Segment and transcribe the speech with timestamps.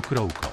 [0.00, 0.47] pokrovko.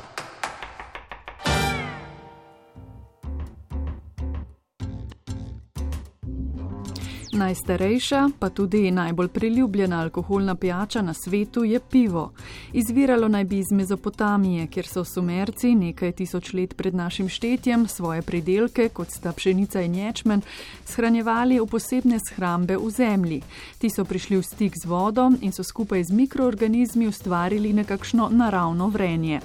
[7.36, 12.32] Najstarejša, pa tudi najbolj priljubljena alkoholna pijača na svetu je pivo.
[12.74, 18.22] Izviralo naj bi iz Mezopotamije, kjer so sumerci nekaj tisoč let pred našim štetjem svoje
[18.22, 20.42] pridelke, kot sta pšenica in ječmen,
[20.86, 23.42] shranjevali v posebne shrambe v zemlji.
[23.78, 28.88] Ti so prišli v stik z vodo in so skupaj z mikroorganizmi ustvarili nekakšno naravno
[28.88, 29.42] vrenje.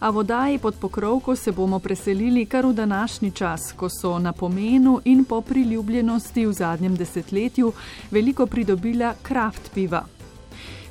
[0.00, 5.00] A vodaji pod pokrovko se bomo preselili kar v današnji čas, ko so na pomenu
[5.04, 7.72] in po priljubljenosti v zadnjem desetletju desetletju
[8.10, 10.04] veliko pridobila kraft piva.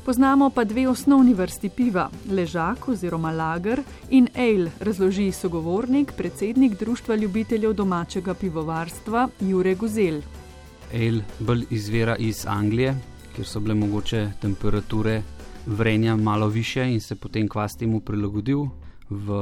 [0.05, 7.15] Poznamo pa dve osnovni vrsti piva: ležak oziroma lager in ale, razloži sogovornik, predsednik Društva
[7.15, 10.21] ljubiteljev domačega pivovarstva Jure Guzel.
[10.93, 12.95] Ale bolj izvira iz Anglije,
[13.35, 15.21] kjer so bile mogoče temperature
[15.65, 18.65] vrenja malo više in se potem kvas temu prilagodil.
[19.09, 19.33] V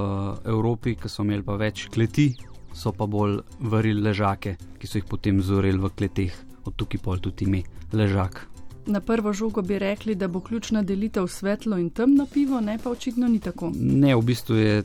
[0.46, 2.34] Evropi, ki so imeli pa več kleti,
[2.74, 7.20] so pa bolj varili ležake, ki so jih potem zoreli v kleteh od tukaj pol
[7.24, 8.48] tudi ime ležak.
[8.88, 12.90] Na prvo žogo bi rekli, da bo ključna delitev svetlo in temno pivo, ne pa
[12.90, 13.72] očitno ni tako.
[13.76, 14.84] Ne, v bistvu je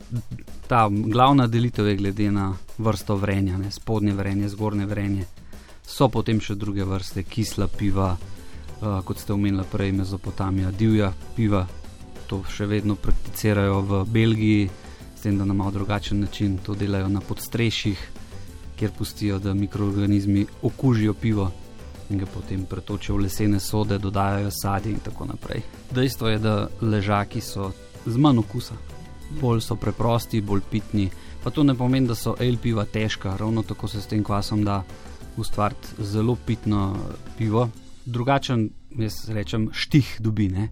[0.67, 5.25] ta glavna delitev je glede na vrsto vrenja, ne, spodnje vrenje, zgornje vrenje.
[5.87, 11.63] So potem še druge vrste, kisla piva, uh, kot ste omenili prej, Mezopotamija, divja piva.
[12.27, 14.69] To še vedno prakticirajo v Belgiji,
[15.15, 18.07] s tem, da na malo drugačen način to delajo na podstrešjih,
[18.75, 21.51] kjer pustijo, da mikroorganizmi okužijo pivo
[22.09, 25.61] in ga potem pretočijo v lesene sode, dodajajo sadje in tako naprej.
[25.91, 27.71] Dejstvo je, da ležaki so
[28.05, 28.75] z manj okusa,
[29.41, 31.09] bolj so preprosti, bolj pitni.
[31.43, 34.63] Pa to ne pomeni, da so el piva težka, ravno tako se s tem kvasom
[34.63, 34.83] da
[35.37, 36.95] ustvariti zelo pitno
[37.37, 37.69] pivo.
[38.05, 40.69] Drugačen, jaz rečem, štih dubine.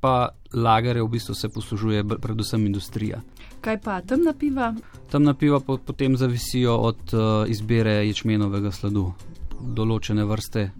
[0.00, 3.20] Pa lagare v bistvu se poslužuje predvsem industrija.
[3.60, 4.74] Kaj pa temna piva?
[5.10, 9.12] Temna piva potem zavisijo od uh, izbire ječmenovega sladu
[9.60, 10.70] določene vrste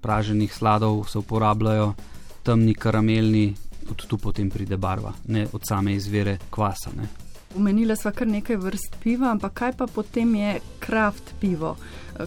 [0.00, 1.94] praženih sladov se uporabljajo,
[2.42, 3.54] temni karamelni,
[3.90, 6.90] od tu potem pride barva, ne od same izvire kvasa.
[6.96, 7.08] Ne.
[7.54, 11.76] Umenila sva kar nekaj vrst piva, ampak kaj pa potem je kraft pivo?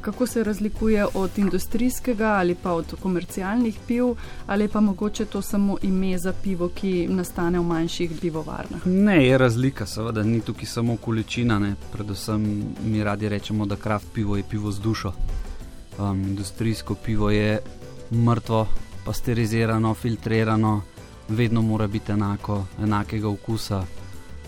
[0.02, 4.16] Kako se razlikuje od industrijskega ali pa od komercialnih piv,
[4.48, 8.88] ali pa mogoče to samo ime za pivo, ki nastane v manjših pivovarnah?
[8.88, 11.76] Ne, je razlika, seveda ni tukaj samo količina, ne.
[11.92, 12.44] predvsem
[12.86, 15.14] mi radi rečemo, da kraft pivo je pivo z dušo.
[16.00, 17.60] Um, industrijsko pivo je
[18.12, 18.68] mrtvo,
[19.06, 20.82] pasterizirano, filtrirano,
[21.30, 23.86] vedno mora biti enako, enakega okusa.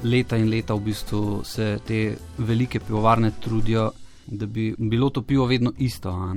[0.03, 3.91] Leta in leta v bistvu se te velike pivovarne trudijo,
[4.27, 6.33] da bi bilo to pivo vedno isto.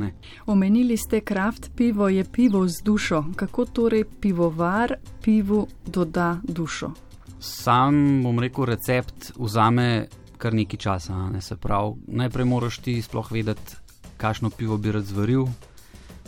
[0.46, 3.24] Omenili ste, kraft pivo je pivo z dušo.
[3.36, 6.92] Kako torej pivovar pivu doda dušo?
[7.40, 10.06] Sam bom rekel, recept vzame
[10.38, 11.30] kar nekaj časa.
[11.30, 11.40] Ne?
[11.40, 13.76] Se pravi, najprej moraš ti sploh vedeti,
[14.18, 15.46] kakšno pivo bi rad zvaril,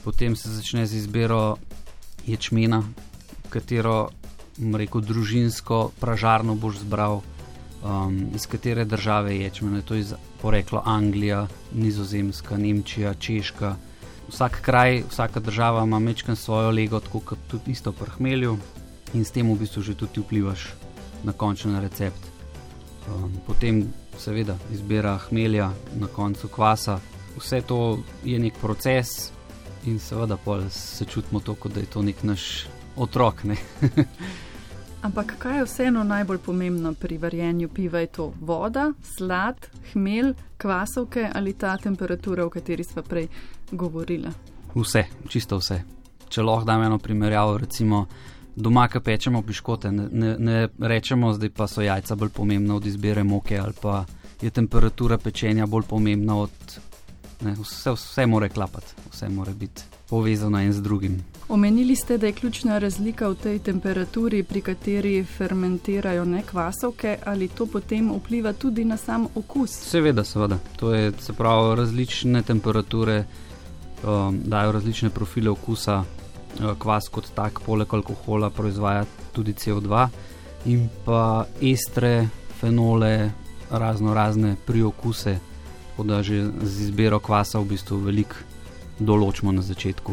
[0.05, 1.59] potem se začne z izbiro
[2.27, 2.83] ječmena,
[3.51, 4.11] katero
[4.59, 7.21] rekel, družinsko pražarno boš zbral,
[7.83, 9.83] um, iz katere države je ječmen.
[9.83, 10.05] To je
[10.43, 13.77] poreklo Anglija, Nizozemska, Nemčija, Češka.
[14.29, 18.59] Vsak kraj, vsaka država ima mečken svojo lego, tako kot tudi isto prhmelju,
[19.15, 20.69] in s tem v bistvu že tudi vplivaš
[21.25, 22.31] na končni recept.
[23.11, 27.01] Um, potem, seveda, izbira hmelja, na koncu kvasa,
[27.41, 29.33] vse to je nek proces
[29.87, 30.37] in seveda
[30.71, 33.45] se čutimo to, kot da je to nek naš otrok.
[33.45, 33.57] Ne?
[35.03, 38.01] Ampak kaj je vseeno najbolj pomembno pri varjenju piva?
[38.01, 43.29] Je to voda, slad, hmelj, kvasovke ali ta temperatura, o kateri smo prej
[43.73, 44.29] govorili?
[44.75, 45.81] Vse, čisto vse.
[46.29, 48.07] Če lahko dam eno primerjavo, recimo
[48.57, 52.87] doma, ki pečemo piškote, ne, ne, ne rečemo, da pa so jajca bolj pomembna od
[52.87, 54.05] izbire moke ali pa
[54.43, 56.51] je temperatura pečenja bolj pomembna od
[57.41, 61.25] Ne, vse, vse mora klapati, vse mora biti povezano en z drugim.
[61.49, 67.67] Omenili ste, da je ključna razlika v tej temperaturi, pri kateri fermentirajo nekvasovke, ali to
[67.67, 69.71] potem vpliva tudi na sam okus?
[69.71, 70.59] Seveda, seveda.
[70.77, 73.25] To je se pravi, različne temperature
[74.05, 76.05] um, dajo različne profile okusa.
[76.61, 80.09] Uh, kvas kot tak, poleg alkohola, proizvaja tudi CO2
[80.65, 82.29] in pa estre,
[82.61, 83.31] fenole,
[83.71, 85.39] razno razne priokuse
[86.01, 88.37] tako da že z izbiro kvasa v bistvu veliko
[89.01, 90.13] določimo na začetku.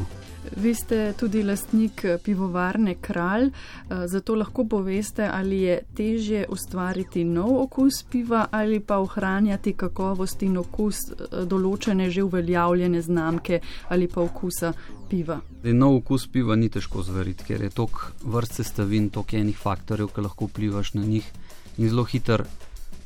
[0.60, 7.56] Vi ste tudi lastnik pivovarne Kralj, eh, zato lahko poveste, ali je težje ustvariti nov
[7.62, 14.22] okus piva ali pa ohranjati kakovost in okus eh, določene že uveljavljene znamke ali pa
[14.22, 14.74] okusa
[15.10, 15.40] piva.
[15.64, 20.22] Nov okus piva ni težko zvariti, ker je tok vrst sestavin, tok enih faktorjev, ki
[20.22, 21.32] lahko vplivaš na njih.
[21.78, 22.44] in zelo hiter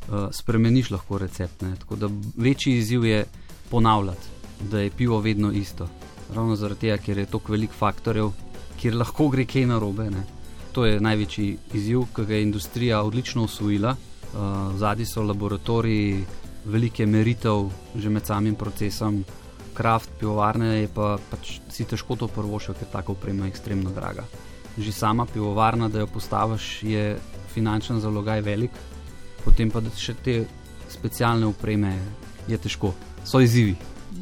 [0.09, 1.61] uh, spremeniš lahko recept.
[1.61, 1.75] Ne?
[1.79, 3.25] Tako da večji izziv je
[3.69, 4.27] ponavljati,
[4.71, 5.87] da je pivo vedno isto.
[6.35, 8.31] Ravno zaradi tega, ker je toliko velik faktorjev,
[8.79, 10.09] kjer lahko gre kaj narobe.
[10.09, 10.23] Ne?
[10.71, 13.95] To je največji izziv, ki ga je industrija odlično usvojila.
[14.31, 16.23] Uh, Zadnji so laboratoriji,
[16.65, 19.23] velike meritev že med samim procesom.
[19.73, 24.25] Kraft pivovarne je pa pač si težko to prvošil, ker tako oprema je ekstremno draga.
[24.77, 27.17] Že sama pivovarna, da jo postaviš, je
[27.53, 28.71] finančen zalogaj velik,
[29.43, 30.41] potem pa še te
[30.91, 31.95] specialne opreme
[32.47, 32.93] je težko.
[33.23, 33.75] So izzivi,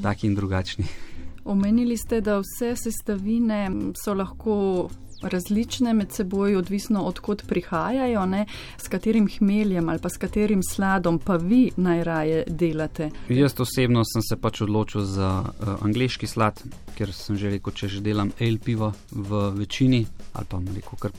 [0.03, 0.85] taki in drugačni.
[1.49, 4.89] Omenili ste, da vse sestavine so lahko
[5.21, 8.45] različne med seboj, odvisno odkot prihajajo, ne?
[8.77, 13.09] s katerim hmeljem ali pa s katerim sladom pa vi najraje delate.
[13.29, 16.63] Jaz osebno sem se pač odločil za uh, angliški slad,
[16.95, 21.11] ker sem že rekel, če že delam el piva v večini ali pa rekel, kar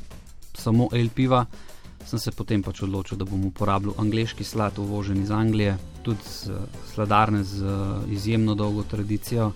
[0.54, 1.44] samo el piva.
[2.06, 6.24] Sem se potem pač odločil, da bom uporabljal angliški slad, uvožen iz Anglije, tudi
[6.94, 7.66] sladarne z
[8.10, 9.52] izjemno dolgo tradicijo.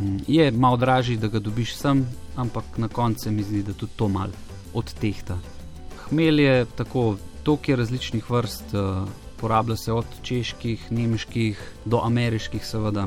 [0.00, 2.06] Mm, je malo dražji, da ga dobiš sem,
[2.36, 4.32] ampak na koncu se mi zdi, da tudi to malo
[4.74, 5.38] odtehta.
[6.08, 9.08] Hmelj je tako, toliko je različnih vrst, uh,
[9.40, 13.06] porablja se od čeških, nemških do ameriških, seveda,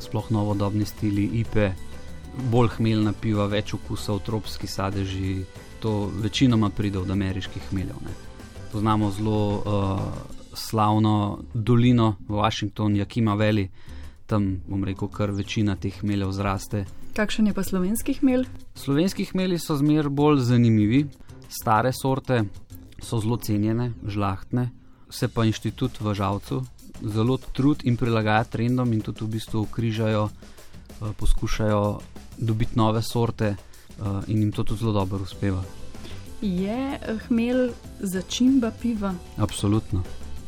[0.00, 1.72] sploh novodobni stili, ipe,
[2.50, 5.44] bolj hmeljna piva, več okusov, tropski sadeži.
[5.80, 7.96] To večinoma pride od ameriških hmeljev.
[8.04, 8.14] Ne.
[8.72, 10.00] Poznamo zelo uh,
[10.54, 13.68] slavno dolino v Washingtonu, Jakima Valley,
[14.26, 16.84] tam bom rekel, kar večina teh hmeljev zraste.
[17.14, 18.48] Kakšen je pa slovenski hmelj?
[18.74, 21.06] Slovenski hmelji so zmer bolj zanimivi,
[21.48, 22.42] stare sorte
[23.02, 24.70] so zelo cenjene, žlahtne,
[25.10, 26.64] se pa inštitut v žalcu
[27.02, 32.00] zelo trud in prilagaja trendom in tudi v bistvu križajo, eh, poskušajo
[32.38, 33.56] dobiti nove sorte
[33.98, 35.62] eh, in jim to tudi zelo dobro uspeva.
[36.42, 39.14] Je hmelj začimba piva?
[39.36, 40.02] Absolutno.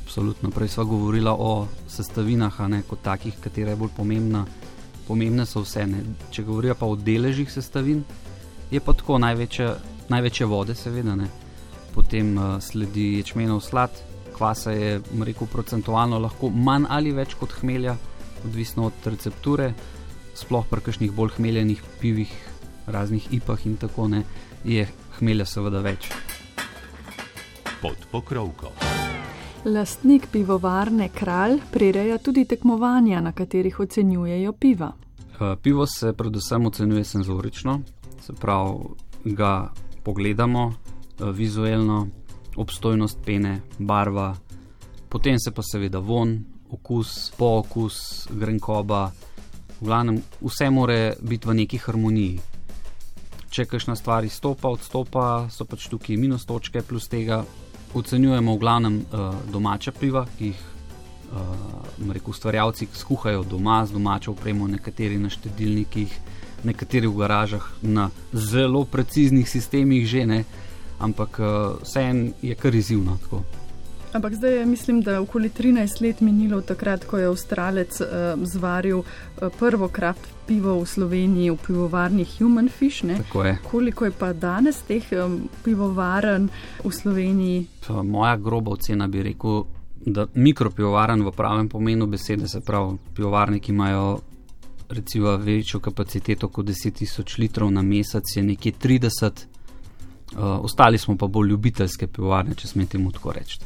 [0.05, 0.51] Absolutno.
[0.51, 4.45] Prej smo govorili o sestavinah, ne kot takih, katera je bolj pomembna.
[5.09, 5.87] Pomembne so vse.
[5.87, 6.03] Ne.
[6.31, 8.05] Če govorijo pa o deležih sestavin,
[8.71, 9.69] je pa tako največje,
[10.09, 11.15] največje vode, seveda.
[11.19, 11.27] Ne.
[11.95, 13.91] Potem uh, sledi ječmenov slad,
[14.35, 17.97] kvasa je, rekel, procentualno lahko manj ali več kot hmelja,
[18.45, 19.73] odvisno od recepture,
[20.39, 22.31] sploh pri kakšnih bolj hmeljenih pivih,
[22.91, 24.23] raznih ipah in tako ne,
[24.65, 24.89] je
[25.19, 26.09] hmelja seveda več.
[27.83, 28.73] Pod pokrovko.
[29.65, 34.93] Lastnik pivovarne Kralj prireja tudi tekmovanja, na katerih ocenjujejo piva.
[35.41, 37.81] Uh, pivo se predvsem ocenjuje senzorično,
[38.21, 38.79] se pravi,
[39.25, 39.73] ga
[40.03, 42.07] pogledamo uh, vizualno,
[42.57, 44.35] obstojnost pene, barva,
[45.09, 46.39] potem se pa seveda von,
[46.71, 49.11] okus, pookus, grenkoba.
[49.81, 52.41] V glavnem, vse more biti v neki harmoniji.
[53.51, 57.43] Če kakšna stvar izstopa, odstopa, so pač tukaj minus točke, plus tega
[57.99, 60.61] ocenjujemo v glavnem uh, domača piva, ki jih
[61.35, 66.15] uh, ustvarjalci skuhajo doma z domačo opremo, nekateri na štedilnikih,
[66.65, 70.45] nekateri v garažah, na zelo preciznih sistemih že ne,
[71.03, 73.19] ampak uh, vseeno je kar izzivno.
[73.25, 73.60] Tako.
[74.13, 78.07] Ampak zdaj je, mislim, da je okoli 13 let minilo, takrat, ko je Avstralec uh,
[78.43, 79.05] zvaril uh,
[79.59, 83.05] prvo kraft pivo v Sloveniji v pivovarni Human Fish.
[83.05, 83.59] Je.
[83.71, 86.49] Koliko je pa danes teh um, pivovarn
[86.85, 87.67] v Sloveniji?
[87.87, 89.65] Pa moja groba ocena bi rekel,
[90.07, 94.19] da mikropivovarn v pravem pomenu besede, se pravi, pivovarni, ki imajo
[94.89, 99.47] recimo večjo kapaciteto kot 10 tisoč litrov na mesec, je nekje 30.
[100.31, 103.59] Uh, ostali smo pa bolj ljubiteljske pivovarne, če smete mu tako reči.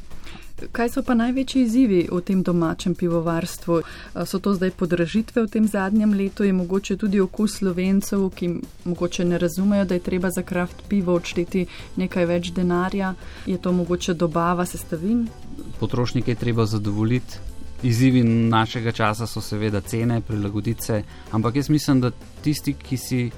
[0.54, 3.80] Kaj so pa največji izzivi v tem domačem pivovarstvu?
[4.24, 8.50] So to zdaj podražitve v tem zadnjem letu, je mogoče tudi okus slovencev, ki
[8.84, 13.14] mogoče ne razumejo, da je treba za kraft pivo odšteti nekaj več denarja,
[13.46, 15.26] je to mogoče dobava sestavin?
[15.80, 17.38] Potrošnike je treba zadovoljiti.
[17.82, 22.10] Izzivi našega časa so seveda cene, prilagoditi se, ampak jaz mislim, da
[22.42, 23.30] tisti, ki si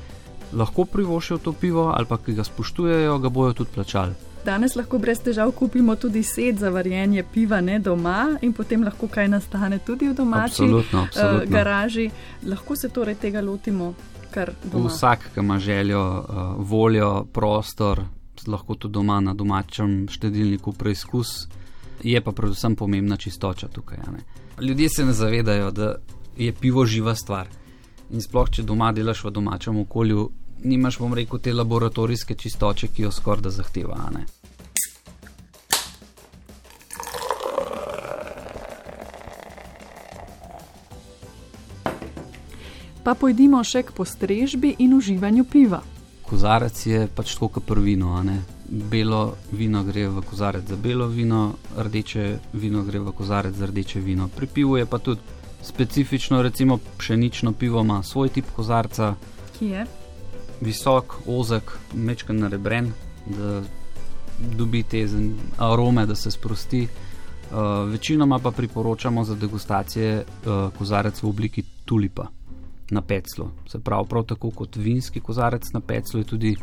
[0.52, 4.14] lahko privoščijo to pivo ali pa ki ga spoštujejo, ga bojo tudi plačali.
[4.46, 9.08] Danes lahko brez težav kupimo tudi set za varjenje piva ne doma in potem lahko
[9.08, 11.42] kaj nastane tudi v domači absolutno, absolutno.
[11.42, 12.10] Uh, garaži.
[12.46, 13.94] Lahko se torej tega lotimo
[14.30, 14.88] kar doma.
[14.88, 18.04] Vsak, ki ima željo, uh, voljo, prostor,
[18.46, 21.48] lahko tudi doma na domačem štedilniku preizkus.
[22.02, 23.98] Je pa predvsem pomembna čistoča tukaj.
[24.60, 25.94] Ljudje se ne zavedajo, da
[26.36, 27.48] je pivo živa stvar.
[28.14, 30.28] In sploh, če doma delaš v domačem okolju,
[30.62, 33.98] nimaš, bom rekel, te laboratorijske čistoče, ki jo skoraj da zahteva.
[43.06, 45.82] Pa pojdimo še k postrežbi in uživanju piva.
[46.26, 48.22] Kozarec je pač tako kot prvino.
[48.66, 54.00] belo vino gre v kozarec za belo vino, rdeče vino gre v kozarec za rdeče
[54.00, 54.28] vino.
[54.28, 55.20] Pri pivu je pa tudi
[55.62, 59.14] specifično, recimo pšenično pivo ima svoj tip kozarca.
[59.58, 59.86] Ki je?
[60.60, 62.92] Visok, ozek, mečken narebren,
[63.26, 63.62] da
[64.56, 65.06] dobi te
[65.58, 66.88] arome, da se sprosti.
[67.50, 72.26] Uh, večinoma pa priporočamo za degustacije uh, kozarec v obliki tulipa
[72.90, 73.50] na peclu.
[73.68, 76.56] Se pravi, prav tako kot vinski kozarec na peclu, je tudi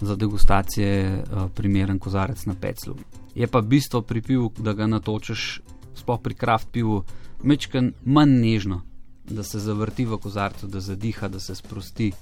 [0.00, 2.94] za degustacije uh, primeren kozarec na peclu.
[3.34, 5.60] Je pa bistvo pri pivu, da ga natočeš,
[5.94, 7.04] sploh pri kraft pivu,
[7.42, 8.82] mečken manj nežno,
[9.24, 12.12] da se zavrti v kozarcu, da zadiha, da se sprosti.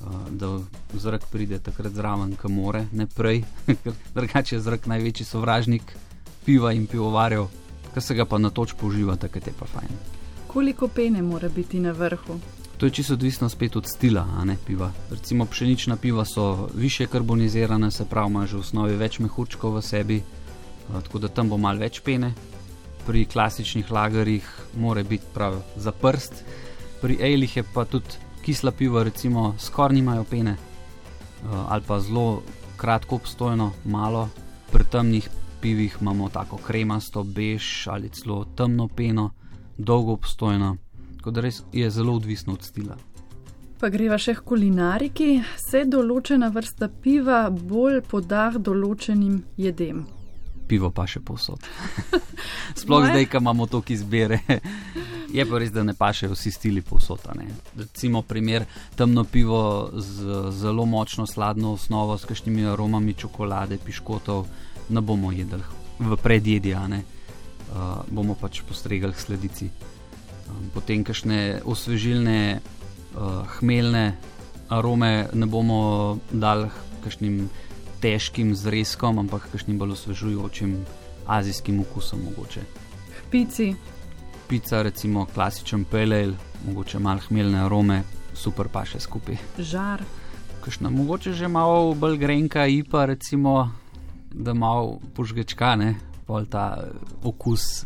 [0.00, 0.58] Uh, da
[0.96, 3.42] zrak pride takrat zraven, kam more, ne prej,
[3.84, 5.92] ker drugače je zrak največji sovražnik
[6.44, 7.50] piva in pivovarjev,
[7.94, 9.92] ki se ga pa na toč poživa, takrat je pa fajn.
[10.46, 12.38] Koliko pene mora biti na vrhu?
[12.80, 14.92] To je čisto odvisno spet od stila, a ne piva.
[15.10, 19.82] Recimo pšenična piva so više karbonizirana, se pravi, ima že v osnovi več mehurčkov v
[19.82, 20.22] sebi,
[20.88, 22.32] tako da tam bo mal več pene.
[23.10, 24.46] Pri klasičnih lagerjih
[24.78, 26.44] mora biti prav za prst,
[27.02, 28.06] pri ejlih je pa tudi
[28.44, 30.54] kisla piva, recimo skoraj nimajo pene
[31.68, 32.42] ali pa zelo
[32.76, 34.28] kratko obstojno, malo.
[34.72, 35.28] Pri temnih
[35.60, 39.30] pivih imamo tako kremasto, bež ali celo temno peno,
[39.78, 40.76] dolgo obstojno.
[41.16, 42.96] Tako da res je zelo odvisno od stila.
[43.80, 50.06] Pa greva še k kulinariki, se določena vrsta piva bolj podah določenim jedem.
[50.70, 51.58] Pivo pa še posod.
[52.80, 54.38] Sploh zdaj, ko imamo toliko izbire.
[55.36, 57.26] Je pa res, da ne pašejo vsi stili posod.
[57.78, 58.66] Recimo primer
[58.98, 64.46] temno pivo z zelo močno sladno osnovo, s kakšnimi aromami čokolade, piškotov,
[64.90, 65.62] ne bomo jedli
[66.00, 66.94] v predjedi, uh,
[68.10, 69.70] bomo pač postregali sledici
[70.74, 74.04] potem kakšne osvežilne, uh, hmeljne
[74.70, 76.70] arome ne bomo dali
[77.04, 77.48] kakšnim
[78.00, 80.76] težkim zrezkom, ampak kakšnim bolj osvežujočim
[81.26, 82.62] azijskim okusom mogoče.
[83.30, 83.74] Pici.
[84.48, 86.32] Pica, recimo klasičen pelel,
[86.66, 88.02] mogoče malo hmeljne arome,
[88.34, 89.38] super pa še skupaj.
[89.58, 90.02] Žar.
[90.64, 93.70] Kakšna mogoče že malo bolj grenka ipa, recimo,
[94.32, 95.94] da malo požgečkane,
[96.26, 96.66] pol ta
[97.24, 97.84] okus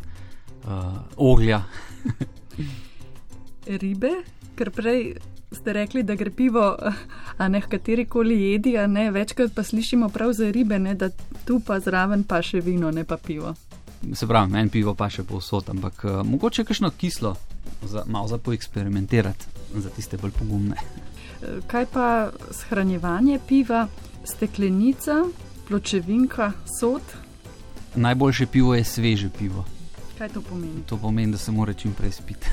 [0.65, 1.63] uh, oglja.
[3.67, 4.13] ribe,
[4.57, 5.15] ker prej
[5.53, 6.77] ste rekli, da gre pivo,
[7.37, 11.09] a ne kateri koli jedi, a ne večkrat pa slišimo prav za ribe, ne, da
[11.45, 13.55] tu pa zraven pa še vino, ne pa pivo.
[14.13, 17.37] Se pravi, meni pivo pa še povsod, ampak uh, mogoče kakšno kislo,
[17.85, 19.47] za, malo za poeksperimentirati,
[19.77, 20.77] za tiste bolj pogumne.
[20.77, 22.09] Eh, kaj pa
[22.53, 23.87] shranjevanje piva,
[24.25, 25.23] steklenica,
[25.69, 27.03] pločevinka, sod?
[27.95, 29.65] Najboljše pivo je sveže pivo.
[30.19, 30.83] Kaj to pomeni?
[30.87, 32.47] To pomeni, da se mora čim prej spiti.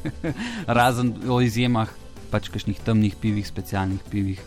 [0.78, 1.88] Razen o izjemah,
[2.30, 4.40] pač kakšnih temnih pivih, specialnih pivih,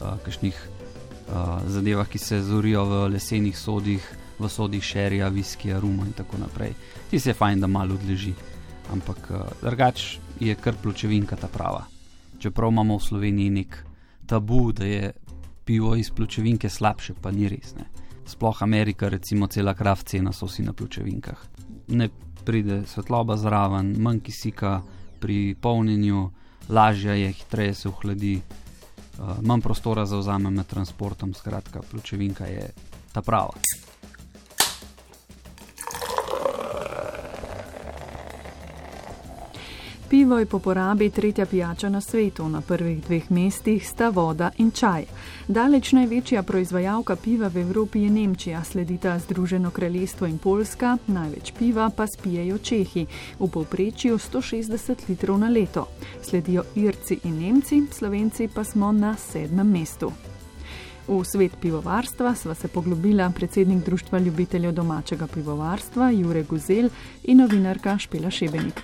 [0.00, 4.04] uh, kakšnih uh, zadevah, ki se zorijo v lesenih sodih,
[4.38, 6.74] v sodih šerija, viskija, ruma in tako naprej.
[7.10, 8.34] Ti se je fajn, da malo odleži.
[8.92, 11.86] Ampak uh, drugač je kar pločevinka ta prava.
[12.38, 13.78] Čeprav imamo v Sloveniji nek
[14.26, 15.12] tabu, da je
[15.64, 17.74] pivo iz pločevinke slabše, pa ni res.
[17.74, 17.88] Ne.
[18.26, 21.56] Sploh Amerika, recimo, cela kraft cena so vsi na pločevinkah
[21.88, 22.08] ne
[22.44, 24.82] pride svetloba zraven, manj kisika
[25.20, 26.30] pri polnjenju,
[26.68, 28.40] lažje je, hitreje se ohladi,
[29.18, 32.70] uh, manj prostora zauzame med transportom, skratka, pločevinka je
[33.12, 33.54] ta prava.
[40.10, 44.70] Pivo je po porabi tretja pijača na svetu, na prvih dveh mestih sta voda in
[44.70, 45.04] čaj.
[45.48, 51.90] Daleč največja proizvajalka piva v Evropi je Nemčija, sledita Združeno kraljestvo in Poljska, največ piva
[51.96, 53.06] pa spijejo Čehi,
[53.38, 55.88] v povprečju 160 litrov na leto.
[56.22, 60.12] Sledijo Irci in Nemci, Slovenci pa smo na sedmem mestu.
[61.08, 66.88] V svet pivovarstva sva se poglobila predsednik Društva ljubiteljev domačega pivovarstva Jure Guzel
[67.24, 68.82] in novinarka Špela Šebenik.